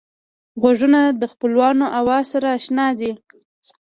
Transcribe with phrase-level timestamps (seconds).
[0.61, 3.11] غوږونه د خپلوانو آواز سره اشنا دي